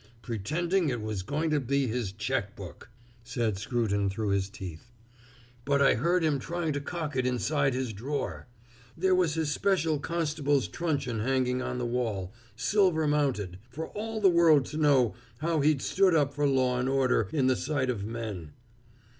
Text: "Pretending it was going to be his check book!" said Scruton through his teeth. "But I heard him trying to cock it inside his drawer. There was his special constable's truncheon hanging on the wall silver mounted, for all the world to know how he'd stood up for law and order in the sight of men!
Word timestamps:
"Pretending 0.23 0.89
it 0.89 0.99
was 1.03 1.21
going 1.21 1.51
to 1.51 1.59
be 1.59 1.85
his 1.85 2.11
check 2.11 2.55
book!" 2.55 2.89
said 3.23 3.59
Scruton 3.59 4.09
through 4.09 4.29
his 4.29 4.49
teeth. 4.49 4.91
"But 5.63 5.79
I 5.79 5.93
heard 5.93 6.23
him 6.23 6.39
trying 6.39 6.73
to 6.73 6.81
cock 6.81 7.15
it 7.15 7.27
inside 7.27 7.75
his 7.75 7.93
drawer. 7.93 8.47
There 8.97 9.13
was 9.13 9.35
his 9.35 9.51
special 9.51 9.99
constable's 9.99 10.67
truncheon 10.67 11.19
hanging 11.19 11.61
on 11.61 11.77
the 11.77 11.85
wall 11.85 12.33
silver 12.55 13.05
mounted, 13.07 13.59
for 13.69 13.89
all 13.89 14.19
the 14.19 14.27
world 14.27 14.65
to 14.71 14.77
know 14.77 15.13
how 15.37 15.59
he'd 15.59 15.83
stood 15.83 16.15
up 16.15 16.33
for 16.33 16.47
law 16.47 16.79
and 16.79 16.89
order 16.89 17.27
in 17.31 17.45
the 17.45 17.55
sight 17.55 17.91
of 17.91 18.03
men! 18.03 18.53